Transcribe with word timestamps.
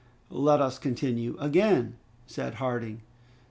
"Let 0.31 0.61
us 0.61 0.79
continue 0.79 1.37
again," 1.37 1.97
said 2.25 2.55
Harding. 2.55 3.01